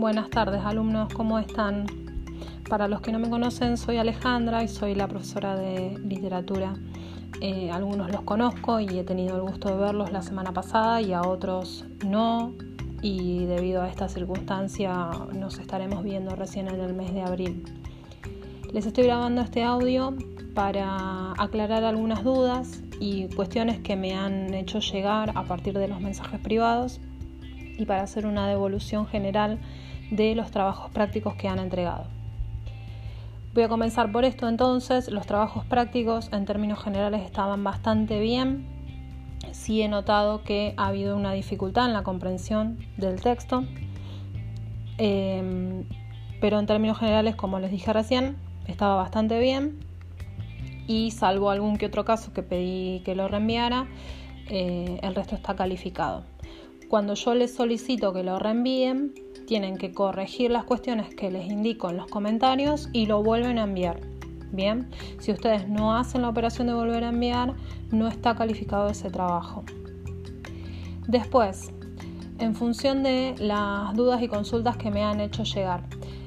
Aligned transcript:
Buenas 0.00 0.30
tardes 0.30 0.64
alumnos, 0.64 1.12
¿cómo 1.12 1.38
están? 1.38 1.84
Para 2.70 2.88
los 2.88 3.02
que 3.02 3.12
no 3.12 3.18
me 3.18 3.28
conocen, 3.28 3.76
soy 3.76 3.98
Alejandra 3.98 4.62
y 4.62 4.68
soy 4.68 4.94
la 4.94 5.06
profesora 5.06 5.56
de 5.56 5.98
literatura. 5.98 6.72
Eh, 7.42 7.70
algunos 7.70 8.10
los 8.10 8.22
conozco 8.22 8.80
y 8.80 8.98
he 8.98 9.04
tenido 9.04 9.36
el 9.36 9.42
gusto 9.42 9.68
de 9.68 9.76
verlos 9.76 10.10
la 10.10 10.22
semana 10.22 10.54
pasada 10.54 11.02
y 11.02 11.12
a 11.12 11.20
otros 11.20 11.84
no. 12.02 12.54
Y 13.02 13.44
debido 13.44 13.82
a 13.82 13.90
esta 13.90 14.08
circunstancia 14.08 15.10
nos 15.34 15.58
estaremos 15.58 16.02
viendo 16.02 16.34
recién 16.34 16.68
en 16.68 16.80
el 16.80 16.94
mes 16.94 17.12
de 17.12 17.20
abril. 17.20 17.62
Les 18.72 18.86
estoy 18.86 19.04
grabando 19.04 19.42
este 19.42 19.64
audio 19.64 20.16
para 20.54 21.32
aclarar 21.32 21.84
algunas 21.84 22.24
dudas 22.24 22.82
y 23.00 23.28
cuestiones 23.34 23.80
que 23.80 23.96
me 23.96 24.14
han 24.14 24.54
hecho 24.54 24.78
llegar 24.78 25.32
a 25.34 25.44
partir 25.44 25.78
de 25.78 25.88
los 25.88 26.00
mensajes 26.00 26.40
privados 26.40 27.02
y 27.80 27.86
para 27.86 28.02
hacer 28.02 28.26
una 28.26 28.48
devolución 28.48 29.06
general 29.06 29.58
de 30.10 30.34
los 30.34 30.50
trabajos 30.50 30.90
prácticos 30.90 31.34
que 31.34 31.48
han 31.48 31.58
entregado. 31.58 32.04
Voy 33.52 33.64
a 33.64 33.68
comenzar 33.68 34.12
por 34.12 34.24
esto 34.24 34.48
entonces. 34.48 35.10
Los 35.10 35.26
trabajos 35.26 35.64
prácticos 35.64 36.30
en 36.32 36.44
términos 36.44 36.82
generales 36.82 37.22
estaban 37.22 37.64
bastante 37.64 38.20
bien. 38.20 38.64
Sí 39.50 39.82
he 39.82 39.88
notado 39.88 40.44
que 40.44 40.74
ha 40.76 40.86
habido 40.86 41.16
una 41.16 41.32
dificultad 41.32 41.86
en 41.86 41.92
la 41.92 42.02
comprensión 42.02 42.78
del 42.96 43.20
texto. 43.20 43.64
Em, 44.98 45.84
pero 46.40 46.60
en 46.60 46.66
términos 46.66 46.98
generales, 46.98 47.34
como 47.34 47.58
les 47.58 47.70
dije 47.70 47.92
recién, 47.92 48.36
estaba 48.68 48.94
bastante 48.96 49.40
bien. 49.40 49.80
Y 50.86 51.10
salvo 51.10 51.50
algún 51.50 51.76
que 51.76 51.86
otro 51.86 52.04
caso 52.04 52.32
que 52.32 52.42
pedí 52.42 53.00
que 53.04 53.14
lo 53.16 53.26
reenviara, 53.26 53.86
eh, 54.48 55.00
el 55.02 55.14
resto 55.14 55.34
está 55.34 55.56
calificado. 55.56 56.22
Cuando 56.90 57.14
yo 57.14 57.36
les 57.36 57.54
solicito 57.54 58.12
que 58.12 58.24
lo 58.24 58.40
reenvíen, 58.40 59.14
tienen 59.46 59.78
que 59.78 59.94
corregir 59.94 60.50
las 60.50 60.64
cuestiones 60.64 61.14
que 61.14 61.30
les 61.30 61.48
indico 61.48 61.88
en 61.88 61.96
los 61.96 62.08
comentarios 62.08 62.88
y 62.92 63.06
lo 63.06 63.22
vuelven 63.22 63.60
a 63.60 63.62
enviar. 63.62 64.00
Bien, 64.50 64.90
si 65.20 65.30
ustedes 65.30 65.68
no 65.68 65.96
hacen 65.96 66.22
la 66.22 66.28
operación 66.30 66.66
de 66.66 66.74
volver 66.74 67.04
a 67.04 67.10
enviar, 67.10 67.54
no 67.92 68.08
está 68.08 68.34
calificado 68.34 68.88
ese 68.88 69.08
trabajo. 69.08 69.62
Después, 71.06 71.70
en 72.40 72.56
función 72.56 73.04
de 73.04 73.36
las 73.38 73.94
dudas 73.94 74.20
y 74.20 74.26
consultas 74.26 74.76
que 74.76 74.90
me 74.90 75.04
han 75.04 75.20
hecho 75.20 75.44
llegar, 75.44 75.84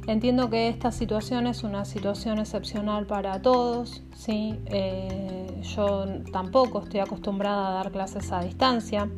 entiendo 0.07 0.49
que 0.49 0.69
esta 0.69 0.93
situación 0.93 1.45
es 1.45 1.65
una 1.65 1.83
situación 1.83 2.39
excepcional 2.39 3.05
para 3.05 3.41
todos. 3.41 4.01
¿sí? 4.15 4.57
Eh, 4.67 5.59
yo 5.75 6.05
tampoco 6.31 6.83
estoy 6.83 7.01
acostumbrada 7.01 7.67
a 7.67 7.73
dar 7.83 7.91
clases 7.91 8.31
a 8.31 8.41
distancia 8.41 9.09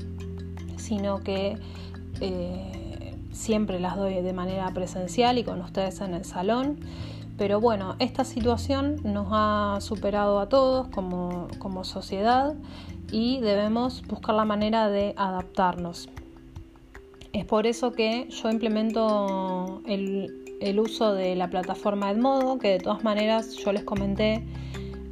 sino 0.77 1.19
que 1.19 1.57
eh, 2.21 3.15
siempre 3.31 3.79
las 3.79 3.97
doy 3.97 4.21
de 4.21 4.33
manera 4.33 4.69
presencial 4.71 5.37
y 5.37 5.43
con 5.43 5.61
ustedes 5.61 6.01
en 6.01 6.13
el 6.13 6.25
salón. 6.25 6.79
Pero 7.37 7.59
bueno, 7.59 7.95
esta 7.99 8.23
situación 8.23 9.01
nos 9.03 9.27
ha 9.31 9.77
superado 9.81 10.39
a 10.39 10.47
todos 10.47 10.87
como, 10.87 11.83
sociedad 11.83 12.55
y 13.11 13.41
debemos 13.41 14.03
buscar 14.07 14.35
la 14.35 14.45
manera 14.45 14.89
de 14.89 15.13
adaptarnos. 15.17 16.09
Es 17.33 17.43
por 17.43 17.67
eso 17.67 17.91
que 17.91 18.29
yo 18.29 18.49
implemento 18.49 19.81
el, 19.85 20.57
el 20.61 20.79
uso 20.79 21.13
de 21.13 21.35
la 21.35 21.49
plataforma 21.49 22.09
Edmodo, 22.09 22.57
que 22.57 22.69
de 22.69 22.79
todas 22.79 23.03
maneras 23.03 23.53
yo 23.57 23.73
les 23.73 23.83
comenté 23.83 24.47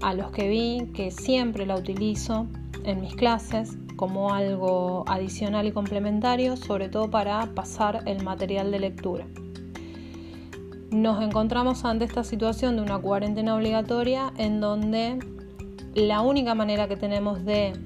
a 0.02 0.14
los 0.14 0.32
que 0.32 0.48
vi 0.48 0.88
que 0.94 1.12
siempre 1.12 1.66
la 1.66 1.76
utilizo 1.76 2.48
en 2.86 3.02
mis 3.02 3.16
clases 3.16 3.78
como 4.04 4.34
algo 4.34 5.06
adicional 5.08 5.66
y 5.66 5.72
complementario, 5.72 6.58
sobre 6.58 6.90
todo 6.90 7.10
para 7.10 7.46
pasar 7.56 8.04
el 8.06 8.22
material 8.22 8.70
de 8.70 8.80
lectura. 8.80 9.26
Nos 10.92 11.24
encontramos 11.24 11.86
ante 11.86 12.04
esta 12.04 12.26
situación 12.26 12.76
de 12.76 12.82
una 12.82 13.00
cuarentena 13.00 13.56
obligatoria 13.56 14.34
en 14.38 14.60
donde 14.60 15.20
la 15.96 16.20
única 16.20 16.54
manera 16.54 16.90
que 16.90 16.98
tenemos 16.98 17.46
de 17.46 17.80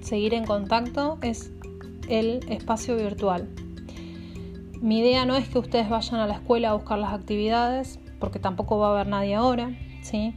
seguir 0.00 0.34
en 0.34 0.44
contacto 0.44 1.18
es 1.22 1.52
el 2.08 2.40
espacio 2.48 2.96
virtual. 2.96 3.48
Mi 4.80 4.98
idea 4.98 5.24
no 5.24 5.36
es 5.36 5.48
que 5.48 5.60
ustedes 5.60 5.88
vayan 5.88 6.18
a 6.18 6.26
la 6.26 6.34
escuela 6.34 6.70
a 6.70 6.74
buscar 6.74 6.98
las 6.98 7.12
actividades, 7.12 8.00
porque 8.18 8.40
tampoco 8.40 8.76
va 8.76 8.88
a 8.88 8.90
haber 8.90 9.06
nadie 9.06 9.36
ahora, 9.36 9.70
¿sí? 10.02 10.34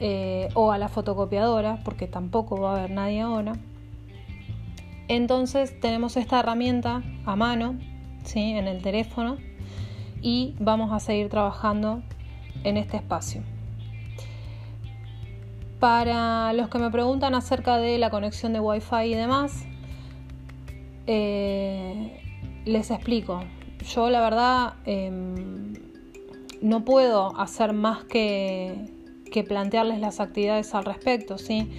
Eh, 0.00 0.50
o 0.52 0.70
a 0.70 0.76
la 0.76 0.90
fotocopiadora, 0.90 1.78
porque 1.82 2.06
tampoco 2.06 2.60
va 2.60 2.74
a 2.74 2.76
haber 2.76 2.90
nadie 2.90 3.22
ahora. 3.22 3.54
Entonces 5.08 5.78
tenemos 5.80 6.16
esta 6.16 6.40
herramienta 6.40 7.02
a 7.26 7.36
mano, 7.36 7.78
¿sí? 8.24 8.40
en 8.40 8.66
el 8.66 8.80
teléfono, 8.82 9.36
y 10.22 10.54
vamos 10.58 10.92
a 10.92 11.00
seguir 11.00 11.28
trabajando 11.28 12.02
en 12.64 12.78
este 12.78 12.96
espacio. 12.96 13.42
Para 15.78 16.52
los 16.54 16.68
que 16.70 16.78
me 16.78 16.90
preguntan 16.90 17.34
acerca 17.34 17.76
de 17.76 17.98
la 17.98 18.08
conexión 18.08 18.54
de 18.54 18.60
Wi-Fi 18.60 19.04
y 19.04 19.14
demás, 19.14 19.66
eh, 21.06 22.22
les 22.64 22.90
explico. 22.90 23.42
Yo 23.94 24.08
la 24.08 24.22
verdad 24.22 24.74
em, 24.86 25.74
no 26.62 26.86
puedo 26.86 27.38
hacer 27.38 27.74
más 27.74 28.04
que, 28.04 28.86
que 29.30 29.44
plantearles 29.44 30.00
las 30.00 30.20
actividades 30.20 30.74
al 30.74 30.86
respecto, 30.86 31.36
¿sí? 31.36 31.70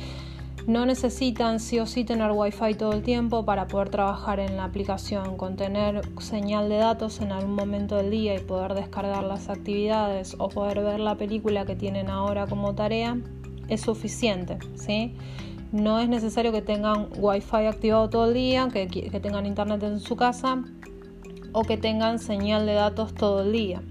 No 0.67 0.87
necesitan 0.87 1.59
sí 1.59 1.77
o 1.77 1.85
sí 1.85 2.03
tener 2.05 2.31
wifi 2.31 2.73
todo 2.73 2.93
el 2.93 3.03
tiempo 3.03 3.45
para 3.45 3.67
poder 3.67 3.89
trabajar 3.89 4.39
en 4.39 4.57
la 4.57 4.63
aplicación. 4.63 5.37
Con 5.37 5.55
tener 5.55 6.01
señal 6.19 6.69
de 6.69 6.77
datos 6.77 7.21
en 7.21 7.31
algún 7.31 7.53
momento 7.53 7.97
del 7.97 8.09
día 8.09 8.33
y 8.33 8.39
poder 8.39 8.73
descargar 8.73 9.23
las 9.23 9.47
actividades 9.49 10.35
o 10.39 10.49
poder 10.49 10.81
ver 10.81 10.99
la 10.99 11.15
película 11.17 11.65
que 11.65 11.75
tienen 11.75 12.09
ahora 12.09 12.47
como 12.47 12.73
tarea 12.73 13.15
es 13.67 13.81
suficiente. 13.81 14.57
¿sí? 14.73 15.15
No 15.71 15.99
es 15.99 16.09
necesario 16.09 16.51
que 16.51 16.63
tengan 16.63 17.09
wifi 17.15 17.67
activado 17.67 18.09
todo 18.09 18.29
el 18.29 18.33
día, 18.33 18.67
que, 18.73 18.87
tengan 19.21 19.45
internet 19.45 19.83
en 19.83 19.99
su 19.99 20.15
casa 20.15 20.63
o 21.51 21.61
que 21.61 21.77
tengan 21.77 22.17
señal 22.17 22.65
de 22.65 22.73
datos 22.73 23.13
todo 23.13 23.43
el 23.43 23.51
día. 23.51 23.83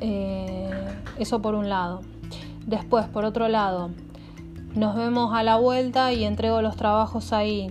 Eh, 0.00 0.70
eso 1.18 1.40
por 1.40 1.54
un 1.54 1.70
lado. 1.70 2.02
Después, 2.66 3.06
por 3.06 3.24
otro 3.24 3.48
lado, 3.48 3.90
nos 4.74 4.94
vemos 4.94 5.32
a 5.34 5.42
la 5.42 5.56
vuelta 5.56 6.12
y 6.12 6.24
entrego 6.24 6.62
los 6.62 6.76
trabajos 6.76 7.32
ahí. 7.32 7.68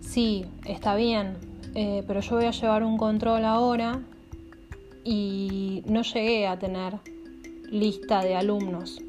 Sí, 0.00 0.44
está 0.64 0.94
bien, 0.94 1.36
eh, 1.74 2.04
pero 2.06 2.20
yo 2.20 2.36
voy 2.36 2.44
a 2.44 2.50
llevar 2.50 2.84
un 2.84 2.98
control 2.98 3.44
ahora 3.44 4.00
y 5.04 5.82
no 5.86 6.02
llegué 6.02 6.46
a 6.46 6.58
tener 6.58 6.98
lista 7.70 8.22
de 8.22 8.36
alumnos. 8.36 9.00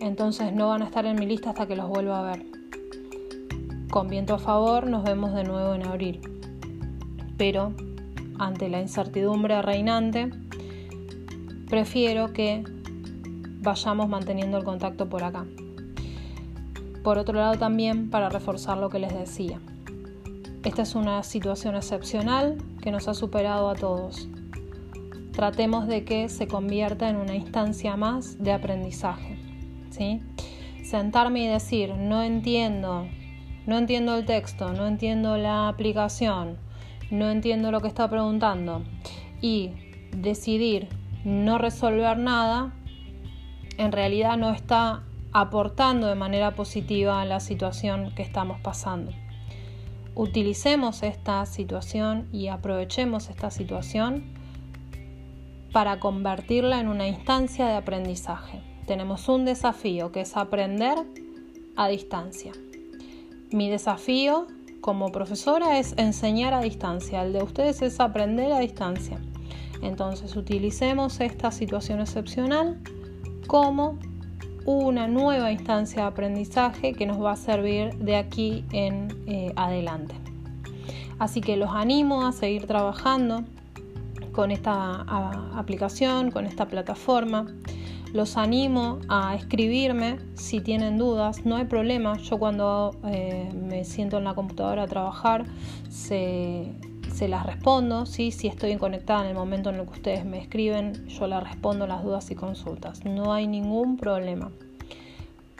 Entonces 0.00 0.52
no 0.52 0.68
van 0.68 0.82
a 0.82 0.86
estar 0.86 1.04
en 1.06 1.16
mi 1.16 1.26
lista 1.26 1.50
hasta 1.50 1.66
que 1.66 1.76
los 1.76 1.88
vuelva 1.88 2.20
a 2.20 2.36
ver. 2.36 2.46
Con 3.90 4.08
viento 4.08 4.34
a 4.34 4.38
favor 4.38 4.86
nos 4.86 5.04
vemos 5.04 5.34
de 5.34 5.44
nuevo 5.44 5.74
en 5.74 5.86
abril. 5.86 6.20
Pero 7.36 7.74
ante 8.38 8.68
la 8.68 8.80
incertidumbre 8.80 9.60
reinante, 9.62 10.30
prefiero 11.68 12.32
que 12.32 12.64
vayamos 13.60 14.08
manteniendo 14.08 14.58
el 14.58 14.64
contacto 14.64 15.08
por 15.08 15.22
acá. 15.22 15.44
Por 17.02 17.18
otro 17.18 17.34
lado 17.34 17.54
también 17.54 18.10
para 18.10 18.28
reforzar 18.28 18.78
lo 18.78 18.90
que 18.90 18.98
les 18.98 19.14
decía. 19.14 19.60
Esta 20.64 20.82
es 20.82 20.94
una 20.94 21.22
situación 21.22 21.74
excepcional 21.74 22.58
que 22.82 22.90
nos 22.90 23.08
ha 23.08 23.14
superado 23.14 23.70
a 23.70 23.74
todos. 23.74 24.28
Tratemos 25.32 25.86
de 25.86 26.04
que 26.04 26.28
se 26.28 26.46
convierta 26.46 27.08
en 27.08 27.16
una 27.16 27.34
instancia 27.34 27.96
más 27.96 28.42
de 28.42 28.52
aprendizaje. 28.52 29.38
¿sí? 29.90 30.20
Sentarme 30.84 31.44
y 31.44 31.46
decir, 31.46 31.94
no 31.94 32.22
entiendo, 32.22 33.06
no 33.66 33.78
entiendo 33.78 34.16
el 34.16 34.26
texto, 34.26 34.72
no 34.72 34.86
entiendo 34.86 35.38
la 35.38 35.68
aplicación, 35.68 36.58
no 37.10 37.30
entiendo 37.30 37.70
lo 37.70 37.80
que 37.80 37.88
está 37.88 38.08
preguntando 38.10 38.82
y 39.40 39.70
decidir 40.14 40.88
no 41.24 41.56
resolver 41.56 42.18
nada, 42.18 42.74
en 43.78 43.92
realidad 43.92 44.36
no 44.36 44.50
está 44.50 45.04
aportando 45.32 46.06
de 46.06 46.14
manera 46.14 46.54
positiva 46.54 47.20
a 47.20 47.24
la 47.24 47.40
situación 47.40 48.12
que 48.14 48.22
estamos 48.22 48.60
pasando. 48.60 49.12
Utilicemos 50.14 51.02
esta 51.02 51.46
situación 51.46 52.28
y 52.32 52.48
aprovechemos 52.48 53.30
esta 53.30 53.50
situación 53.50 54.24
para 55.72 56.00
convertirla 56.00 56.80
en 56.80 56.88
una 56.88 57.06
instancia 57.06 57.66
de 57.66 57.74
aprendizaje. 57.74 58.60
Tenemos 58.86 59.28
un 59.28 59.44
desafío 59.44 60.10
que 60.10 60.22
es 60.22 60.36
aprender 60.36 60.98
a 61.76 61.86
distancia. 61.88 62.52
Mi 63.52 63.70
desafío 63.70 64.48
como 64.80 65.12
profesora 65.12 65.78
es 65.78 65.94
enseñar 65.96 66.54
a 66.54 66.60
distancia, 66.60 67.22
el 67.22 67.32
de 67.32 67.42
ustedes 67.42 67.82
es 67.82 68.00
aprender 68.00 68.52
a 68.52 68.58
distancia. 68.58 69.18
Entonces 69.82 70.34
utilicemos 70.36 71.20
esta 71.20 71.52
situación 71.52 72.00
excepcional 72.00 72.80
como 73.46 73.98
una 74.78 75.08
nueva 75.08 75.52
instancia 75.52 76.02
de 76.02 76.08
aprendizaje 76.08 76.92
que 76.92 77.06
nos 77.06 77.22
va 77.22 77.32
a 77.32 77.36
servir 77.36 77.94
de 77.96 78.16
aquí 78.16 78.64
en 78.72 79.08
eh, 79.26 79.52
adelante. 79.56 80.14
Así 81.18 81.40
que 81.40 81.56
los 81.56 81.70
animo 81.70 82.26
a 82.26 82.32
seguir 82.32 82.66
trabajando 82.66 83.44
con 84.32 84.50
esta 84.50 85.04
aplicación, 85.56 86.30
con 86.30 86.46
esta 86.46 86.66
plataforma. 86.66 87.46
Los 88.12 88.36
animo 88.36 88.98
a 89.08 89.36
escribirme 89.36 90.18
si 90.34 90.60
tienen 90.60 90.98
dudas, 90.98 91.44
no 91.44 91.56
hay 91.56 91.66
problema. 91.66 92.16
Yo 92.18 92.38
cuando 92.38 92.96
eh, 93.04 93.52
me 93.54 93.84
siento 93.84 94.18
en 94.18 94.24
la 94.24 94.34
computadora 94.34 94.84
a 94.84 94.86
trabajar 94.86 95.44
se, 95.90 96.72
las 97.28 97.46
respondo, 97.46 98.06
¿sí? 98.06 98.30
si 98.30 98.48
estoy 98.48 98.76
conectada 98.76 99.22
en 99.22 99.28
el 99.28 99.34
momento 99.34 99.70
en 99.70 99.76
el 99.76 99.86
que 99.86 99.92
ustedes 99.92 100.24
me 100.24 100.38
escriben, 100.38 101.06
yo 101.08 101.26
les 101.26 101.42
respondo 101.42 101.86
las 101.86 102.02
dudas 102.02 102.30
y 102.30 102.34
consultas. 102.34 103.04
No 103.04 103.32
hay 103.32 103.46
ningún 103.46 103.96
problema. 103.96 104.50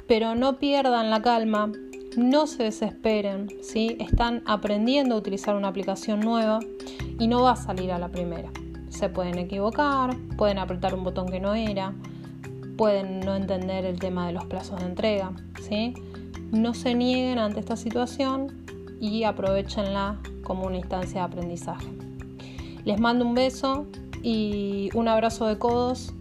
Pero 0.06 0.34
no 0.34 0.58
pierdan 0.58 1.10
la 1.10 1.22
calma, 1.22 1.70
no 2.16 2.46
se 2.46 2.64
desesperen, 2.64 3.48
¿sí? 3.62 3.96
están 4.00 4.42
aprendiendo 4.46 5.14
a 5.14 5.18
utilizar 5.18 5.54
una 5.54 5.68
aplicación 5.68 6.20
nueva 6.20 6.60
y 7.18 7.28
no 7.28 7.42
va 7.42 7.52
a 7.52 7.56
salir 7.56 7.92
a 7.92 7.98
la 7.98 8.08
primera. 8.08 8.50
Se 8.88 9.08
pueden 9.08 9.38
equivocar, 9.38 10.16
pueden 10.36 10.58
apretar 10.58 10.94
un 10.94 11.04
botón 11.04 11.28
que 11.28 11.40
no 11.40 11.54
era, 11.54 11.94
pueden 12.76 13.20
no 13.20 13.36
entender 13.36 13.84
el 13.84 13.98
tema 13.98 14.26
de 14.26 14.32
los 14.32 14.46
plazos 14.46 14.80
de 14.80 14.86
entrega. 14.86 15.32
¿sí? 15.62 15.94
No 16.50 16.74
se 16.74 16.94
nieguen 16.94 17.38
ante 17.38 17.60
esta 17.60 17.76
situación 17.76 18.59
y 19.00 19.24
aprovechenla 19.24 20.18
como 20.44 20.66
una 20.66 20.76
instancia 20.76 21.20
de 21.20 21.26
aprendizaje. 21.26 21.88
Les 22.84 23.00
mando 23.00 23.24
un 23.26 23.34
beso 23.34 23.86
y 24.22 24.90
un 24.94 25.08
abrazo 25.08 25.46
de 25.46 25.58
codos 25.58 26.12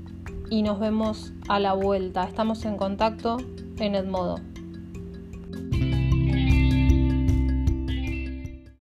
y 0.50 0.64
nos 0.64 0.80
vemos 0.80 1.34
a 1.48 1.60
la 1.60 1.74
vuelta. 1.74 2.24
Estamos 2.24 2.66
en 2.66 2.78
contacto 2.78 3.38
en 3.78 3.96
Edmodo. 3.96 4.49